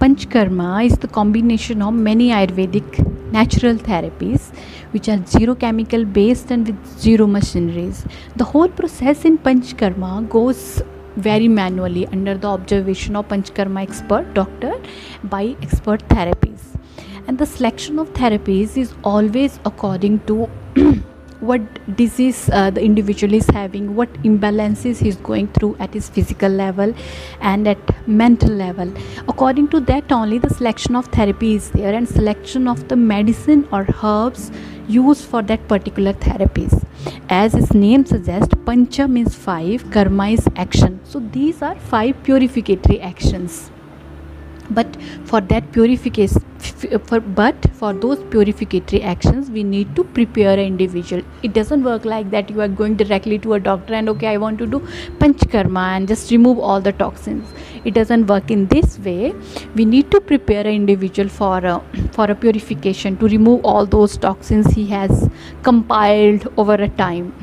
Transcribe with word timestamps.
Panchkarma 0.00 0.84
is 0.84 0.96
the 0.98 1.08
combination 1.08 1.80
of 1.80 1.94
many 1.94 2.30
Ayurvedic 2.30 2.98
natural 3.32 3.76
therapies 3.76 4.52
which 4.90 5.08
are 5.08 5.24
zero 5.24 5.54
chemical 5.54 6.04
based 6.04 6.50
and 6.50 6.66
with 6.66 6.98
zero 6.98 7.26
machineries. 7.26 8.04
The 8.36 8.44
whole 8.44 8.68
process 8.68 9.24
in 9.24 9.38
Panchkarma 9.38 10.28
goes 10.28 10.82
very 11.16 11.46
manually 11.46 12.06
under 12.08 12.36
the 12.36 12.48
observation 12.48 13.14
of 13.14 13.28
Panchkarma 13.28 13.82
expert 13.82 14.34
doctor 14.34 14.74
by 15.22 15.56
expert 15.62 16.06
therapies. 16.08 16.60
And 17.26 17.38
the 17.38 17.46
selection 17.46 17.98
of 17.98 18.12
therapies 18.12 18.76
is 18.76 18.92
always 19.04 19.60
according 19.64 20.20
to 20.26 20.50
what 21.50 21.62
disease 21.96 22.48
uh, 22.50 22.70
the 22.70 22.82
individual 22.82 23.34
is 23.34 23.46
having 23.56 23.94
what 23.94 24.12
imbalances 24.22 24.98
he's 24.98 25.16
going 25.16 25.48
through 25.48 25.76
at 25.78 25.92
his 25.92 26.08
physical 26.08 26.48
level 26.48 26.94
and 27.40 27.68
at 27.68 28.08
mental 28.08 28.50
level. 28.50 28.92
According 29.28 29.68
to 29.68 29.80
that 29.80 30.12
only 30.12 30.38
the 30.38 30.50
selection 30.50 30.96
of 30.96 31.06
therapy 31.18 31.54
is 31.54 31.70
there 31.70 31.94
and 31.94 32.08
selection 32.08 32.66
of 32.68 32.88
the 32.88 32.96
medicine 32.96 33.68
or 33.72 33.86
herbs 34.02 34.50
used 34.88 35.24
for 35.24 35.42
that 35.42 35.66
particular 35.68 36.12
therapies. 36.12 36.74
As 37.28 37.54
its 37.54 37.72
name 37.74 38.06
suggests 38.06 38.54
pancha 38.66 39.08
means 39.08 39.34
five 39.34 39.90
karma 39.90 40.28
is 40.28 40.46
action. 40.56 41.00
So 41.04 41.20
these 41.20 41.62
are 41.62 41.78
five 41.78 42.16
purificatory 42.22 43.00
actions. 43.02 43.70
But 44.70 44.96
for 45.24 45.40
that 45.42 45.72
purification 45.72 46.42
for 47.06 47.20
but 47.20 47.66
for 47.72 47.92
those 47.92 48.18
purificatory 48.34 49.02
actions 49.02 49.50
we 49.50 49.62
need 49.62 49.94
to 49.96 50.04
prepare 50.04 50.52
an 50.54 50.60
individual. 50.60 51.22
It 51.42 51.52
doesn't 51.52 51.84
work 51.84 52.04
like 52.04 52.30
that 52.30 52.50
you 52.50 52.60
are 52.60 52.68
going 52.68 52.96
directly 52.96 53.38
to 53.40 53.54
a 53.54 53.60
doctor 53.60 53.94
and 53.94 54.08
okay 54.10 54.28
i 54.28 54.36
want 54.36 54.58
to 54.58 54.66
do 54.66 54.80
panchkarma 55.22 55.84
and 55.96 56.08
just 56.08 56.30
remove 56.30 56.58
all 56.58 56.80
the 56.80 56.92
toxins. 56.92 57.52
It 57.84 57.94
doesn't 57.94 58.26
work 58.26 58.50
in 58.50 58.66
this 58.68 58.98
way. 58.98 59.34
We 59.74 59.84
need 59.84 60.10
to 60.10 60.20
prepare 60.20 60.60
an 60.60 60.74
individual 60.74 61.28
for 61.28 61.58
a, 61.58 61.82
for 62.12 62.30
a 62.30 62.34
purification 62.34 63.16
to 63.18 63.28
remove 63.28 63.64
all 63.64 63.86
those 63.86 64.16
toxins 64.16 64.72
he 64.74 64.86
has 64.86 65.28
compiled 65.62 66.48
over 66.56 66.74
a 66.74 66.88
time 66.88 67.34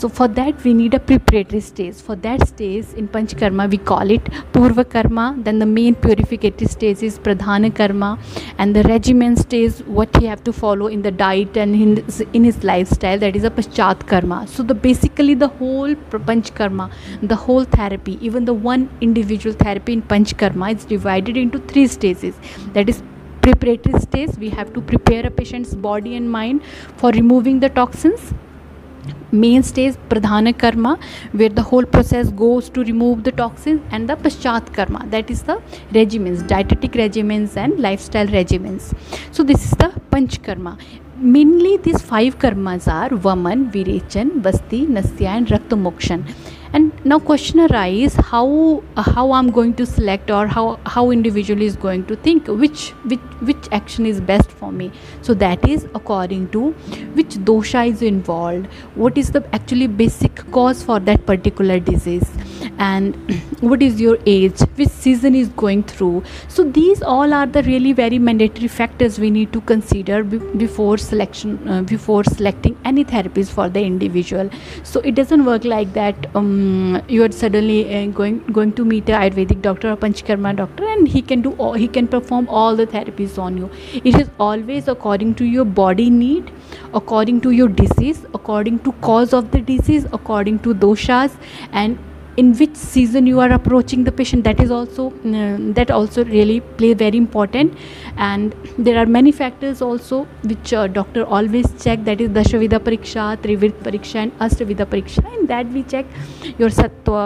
so 0.00 0.08
for 0.08 0.26
that 0.28 0.64
we 0.64 0.72
need 0.72 0.94
a 0.94 0.98
preparatory 0.98 1.60
stage. 1.60 1.96
For 1.96 2.16
that 2.26 2.46
stage 2.48 2.86
in 3.00 3.06
panchkarma 3.06 3.68
we 3.70 3.76
call 3.76 4.10
it 4.10 4.24
purva 4.54 4.84
karma. 4.88 5.34
Then 5.38 5.58
the 5.58 5.66
main 5.66 5.94
purificatory 5.94 6.68
stage 6.70 7.02
is 7.02 7.18
pradhana 7.18 7.74
karma. 7.74 8.18
And 8.56 8.74
the 8.74 8.82
regimen 8.84 9.36
stage 9.36 9.80
what 9.98 10.16
he 10.16 10.24
have 10.24 10.42
to 10.44 10.54
follow 10.54 10.86
in 10.86 11.02
the 11.02 11.10
diet 11.10 11.58
and 11.58 11.74
in 11.74 11.96
his, 11.96 12.22
in 12.32 12.44
his 12.44 12.64
lifestyle 12.64 13.18
that 13.18 13.36
is 13.36 13.44
a 13.44 13.50
paschat 13.50 14.06
karma. 14.06 14.46
So 14.46 14.62
the 14.62 14.74
basically 14.74 15.34
the 15.34 15.48
whole 15.48 15.94
panchkarma 15.94 16.90
the 17.22 17.36
whole 17.36 17.64
therapy 17.64 18.18
even 18.22 18.46
the 18.46 18.54
one 18.54 18.88
individual 19.02 19.54
therapy 19.54 19.92
in 19.92 20.02
panchkarma 20.02 20.74
is 20.76 20.86
divided 20.86 21.36
into 21.36 21.58
three 21.58 21.86
stages. 21.86 22.36
That 22.72 22.88
is 22.88 23.02
preparatory 23.42 24.00
stage 24.00 24.30
we 24.38 24.48
have 24.48 24.72
to 24.72 24.80
prepare 24.80 25.26
a 25.26 25.30
patient's 25.30 25.74
body 25.74 26.16
and 26.16 26.30
mind 26.30 26.62
for 26.96 27.10
removing 27.10 27.60
the 27.60 27.68
toxins 27.68 28.32
main 29.34 29.62
stage 29.62 29.96
pradhan 30.10 30.50
karma 30.52 30.96
where 31.34 31.52
the 31.52 31.60
whole 31.62 31.84
process 31.92 32.30
goes 32.34 32.70
to 32.72 32.82
remove 32.82 33.20
the 33.20 33.28
toxin 33.36 33.80
and 33.92 34.10
the 34.10 34.16
paschat 34.24 34.68
karma 34.74 35.04
that 35.10 35.30
is 35.30 35.44
the 35.44 35.60
regiments 35.92 36.42
dietetic 36.48 36.96
regiments 36.96 37.56
and 37.56 37.78
life 37.80 38.00
style 38.00 38.28
regiments 38.28 38.90
so 39.36 39.42
this 39.42 39.66
is 39.66 39.74
the 39.82 39.90
panchakarma 40.12 40.76
mainly 41.22 41.76
this 41.84 42.02
five 42.04 42.34
karmas 42.40 42.88
are 42.88 43.14
vaman 43.24 43.64
virechan 43.72 44.30
basti 44.44 44.86
नस्या 44.90 45.34
and 45.34 45.52
रक्त 45.52 45.74
मोक्षण 45.76 46.22
and 46.72 47.04
now 47.04 47.18
question 47.18 47.60
arises 47.60 48.14
how 48.14 48.82
how 48.96 49.32
i'm 49.32 49.50
going 49.50 49.74
to 49.74 49.84
select 49.84 50.30
or 50.30 50.46
how 50.46 50.78
how 50.86 51.10
individual 51.10 51.62
is 51.62 51.76
going 51.76 52.04
to 52.06 52.16
think 52.16 52.46
which 52.46 52.90
which 53.12 53.30
which 53.48 53.68
action 53.72 54.06
is 54.06 54.20
best 54.20 54.50
for 54.50 54.70
me. 54.70 54.90
So 55.22 55.34
that 55.34 55.66
is 55.68 55.86
according 55.94 56.48
to 56.50 56.70
which 57.18 57.36
dosha 57.50 57.88
is 57.88 58.02
involved. 58.02 58.66
What 58.94 59.16
is 59.18 59.30
the 59.30 59.44
actually 59.54 59.86
basic 59.86 60.36
cause 60.52 60.82
for 60.82 61.00
that 61.00 61.26
particular 61.26 61.80
disease 61.80 62.30
and 62.80 63.14
what 63.60 63.82
is 63.82 64.00
your 64.00 64.18
age? 64.26 64.60
Which 64.76 64.88
season 64.88 65.34
is 65.34 65.48
going 65.48 65.82
through? 65.84 66.24
So 66.48 66.64
these 66.64 67.02
all 67.02 67.34
are 67.34 67.46
the 67.46 67.62
really 67.62 67.92
very 67.92 68.18
mandatory 68.18 68.68
factors 68.68 69.18
we 69.18 69.30
need 69.30 69.52
to 69.52 69.60
consider 69.60 70.22
before 70.24 70.96
selection 70.98 71.68
uh, 71.68 71.82
before 71.82 72.24
selecting 72.24 72.76
any 72.84 73.04
therapies 73.04 73.50
for 73.50 73.68
the 73.68 73.82
individual. 73.82 74.50
So 74.82 75.00
it 75.00 75.14
doesn't 75.14 75.44
work 75.44 75.64
like 75.64 75.92
that 75.92 76.26
um, 76.34 77.02
you 77.08 77.22
are 77.24 77.30
suddenly 77.30 77.80
uh, 77.94 78.06
going 78.22 78.38
going 78.58 78.72
to 78.80 78.84
meet 78.84 79.08
a 79.08 79.18
ayurvedic 79.20 79.62
doctor 79.68 79.92
or 79.92 79.96
panchkarma 79.96 80.56
doctor 80.56 80.88
and 80.94 81.08
he 81.16 81.22
can 81.22 81.42
do 81.42 81.52
all, 81.52 81.74
he 81.74 81.88
can 81.88 82.08
perform 82.08 82.48
all 82.48 82.76
the 82.76 82.86
therapies 82.86 83.38
on 83.38 83.58
you. 83.58 83.70
It 84.04 84.20
is 84.20 84.30
always 84.38 84.88
according 84.88 85.34
to 85.42 85.44
your 85.44 85.64
body 85.64 86.10
need 86.10 86.52
according 86.94 87.40
to 87.40 87.50
your 87.50 87.68
disease 87.68 88.24
according 88.34 88.78
to 88.80 88.92
cause 89.08 89.32
of 89.32 89.50
the 89.50 89.60
disease 89.60 90.06
according 90.12 90.58
to 90.60 90.74
doshas 90.74 91.36
and 91.72 91.98
in 92.40 92.52
which 92.60 92.74
season 92.74 93.26
you 93.26 93.40
are 93.44 93.52
approaching 93.52 94.04
the 94.04 94.12
patient 94.20 94.44
that 94.44 94.60
is 94.64 94.70
also 94.70 95.06
uh, 95.10 95.56
that 95.78 95.90
also 95.90 96.24
really 96.24 96.60
play 96.80 96.92
very 96.94 97.18
important. 97.18 97.76
And 98.16 98.54
there 98.78 98.98
are 99.02 99.06
many 99.06 99.32
factors 99.32 99.82
also 99.82 100.24
which 100.42 100.72
uh, 100.72 100.86
doctor 100.86 101.24
always 101.24 101.66
check 101.82 102.04
that 102.10 102.20
is 102.20 102.30
dashavida 102.40 102.80
pariksha 102.90 103.30
trividha 103.46 103.88
pariksha 103.88 104.22
and 104.24 104.38
astavida 104.48 104.86
pariksha. 104.94 105.24
And 105.32 105.48
that 105.48 105.66
we 105.78 105.82
check 105.94 106.06
your 106.58 106.70
sattva 106.80 107.24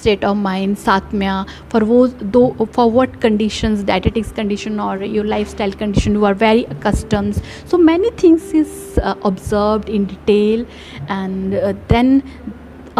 state 0.00 0.24
of 0.30 0.36
mind 0.36 0.76
satmya 0.76 1.34
for 1.70 1.80
those 1.90 2.14
though 2.34 2.50
for 2.72 2.90
what 2.96 3.14
conditions 3.20 3.84
dietetics 3.90 4.32
condition 4.40 4.78
or 4.86 4.96
your 5.02 5.24
lifestyle 5.24 5.72
condition 5.84 6.18
you 6.20 6.26
are 6.32 6.34
very 6.34 6.64
accustomed. 6.76 7.40
So 7.64 7.78
many 7.78 8.10
things 8.10 8.52
is 8.52 8.98
uh, 9.02 9.14
observed 9.24 9.88
in 9.88 10.04
detail 10.04 10.66
and 11.08 11.54
uh, 11.54 11.74
then 11.88 12.22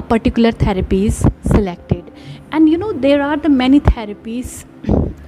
particular 0.08 0.52
therapy 0.52 1.06
is 1.06 1.24
selected. 1.44 2.10
And 2.52 2.68
you 2.68 2.78
know 2.78 2.92
there 2.92 3.22
are 3.22 3.36
the 3.36 3.48
many 3.48 3.80
therapies 3.80 4.64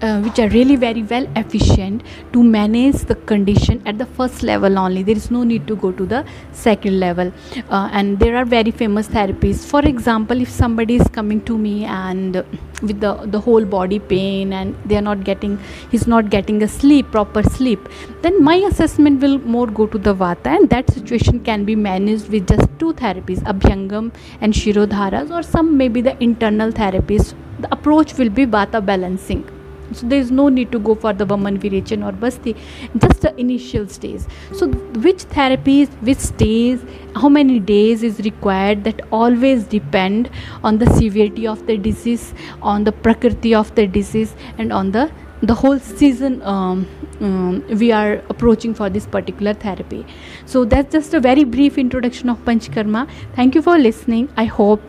uh, 0.03 0.21
which 0.21 0.39
are 0.39 0.49
really 0.49 0.77
very 0.77 1.03
well 1.03 1.27
efficient 1.37 2.03
to 2.33 2.43
manage 2.43 2.99
the 3.11 3.15
condition 3.33 3.83
at 3.87 3.99
the 3.99 4.07
first 4.07 4.43
level 4.43 4.79
only. 4.79 5.03
There 5.03 5.17
is 5.17 5.31
no 5.31 5.45
need 5.45 5.67
to 5.67 5.77
go 5.77 5.93
to 5.93 6.07
the 6.07 6.25
second 6.53 7.01
level. 7.01 7.33
Uh, 7.69 7.89
and 7.93 8.19
there 8.19 8.37
are 8.37 8.45
very 8.45 8.71
famous 8.71 9.09
therapies. 9.09 9.65
For 9.65 9.81
example 9.81 10.41
if 10.41 10.49
somebody 10.49 10.97
is 10.97 11.09
coming 11.09 11.41
to 11.45 11.59
me 11.59 11.85
and 11.85 12.45
with 12.83 13.01
the 13.01 13.13
the 13.27 13.41
whole 13.41 13.65
body 13.65 13.99
pain 13.99 14.53
and 14.53 14.77
they 14.85 14.97
are 14.97 15.07
not 15.09 15.25
getting 15.25 15.59
he's 15.91 16.07
not 16.07 16.31
getting 16.31 16.63
a 16.63 16.69
sleep 16.69 17.11
proper 17.11 17.43
sleep 17.43 17.89
then 18.23 18.43
my 18.43 18.55
assessment 18.71 19.21
will 19.21 19.39
more 19.57 19.67
go 19.67 19.87
to 19.87 19.99
the 19.99 20.15
vata 20.15 20.55
and 20.55 20.71
that 20.71 20.89
situation 20.93 21.41
can 21.41 21.65
be 21.65 21.75
managed 21.75 22.29
with 22.29 22.47
just 22.55 22.67
two 22.79 22.93
therapies 23.03 23.45
abhyangam 23.53 24.13
and 24.41 24.55
shirodharas 24.63 25.31
or 25.31 25.43
some 25.43 25.77
maybe 25.77 26.01
the 26.01 26.17
internal 26.23 26.71
therapies. 26.71 27.35
The 27.61 27.73
approach 27.73 28.17
will 28.17 28.31
be 28.31 28.47
vata 28.47 28.85
balancing 28.85 29.58
so 29.93 30.07
there 30.07 30.21
is 30.21 30.31
no 30.31 30.49
need 30.49 30.73
to 30.73 30.79
go 30.79 30.95
for 30.95 31.13
the 31.13 31.27
Vaman 31.27 31.59
Virechan 31.59 32.07
or 32.07 32.13
Basti 32.13 32.55
just 32.99 33.21
the 33.21 33.35
initial 33.41 33.89
stage 33.89 34.23
so 34.53 34.69
which 35.07 35.25
therapies 35.37 35.89
which 36.03 36.19
stays, 36.19 36.85
how 37.15 37.29
many 37.29 37.59
days 37.59 38.03
is 38.03 38.19
required 38.21 38.85
that 38.85 39.01
always 39.13 39.65
depend 39.65 40.31
on 40.63 40.79
the 40.79 40.87
severity 40.95 41.47
of 41.47 41.67
the 41.67 41.77
disease 41.77 42.35
on 42.63 42.85
the 42.85 42.93
prakriti 42.93 43.55
of 43.55 43.75
the 43.75 43.87
disease 43.87 44.35
and 44.59 44.73
on 44.73 44.91
the 44.93 45.11
the 45.43 45.55
whole 45.55 45.79
season 45.79 46.43
um, 46.43 46.87
um, 47.21 47.65
we 47.79 47.93
are 47.93 48.15
approaching 48.29 48.75
for 48.75 48.91
this 48.91 49.07
particular 49.07 49.55
therapy. 49.55 50.05
So 50.47 50.65
that's 50.65 50.93
just 50.93 51.15
a 51.15 51.21
very 51.21 51.45
brief 51.45 51.79
introduction 51.79 52.29
of 52.29 52.39
panchkarma. 52.45 53.09
Thank 53.35 53.55
you 53.55 53.63
for 53.63 53.79
listening. 53.79 54.29
I 54.37 54.45
hope 54.47 54.83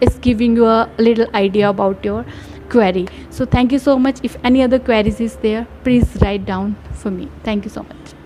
it's 0.00 0.18
giving 0.18 0.56
you 0.56 0.66
a 0.66 0.90
little 0.98 1.28
idea 1.34 1.68
about 1.70 2.04
your 2.04 2.24
query. 2.72 3.06
So 3.30 3.44
thank 3.44 3.72
you 3.72 3.78
so 3.78 3.98
much. 3.98 4.18
If 4.22 4.36
any 4.42 4.62
other 4.62 4.78
queries 4.78 5.20
is 5.20 5.36
there 5.36 5.66
please 5.84 6.18
write 6.22 6.44
down 6.46 6.76
for 7.04 7.10
me. 7.10 7.28
Thank 7.44 7.64
you 7.64 7.70
so 7.70 7.82
much 7.84 8.21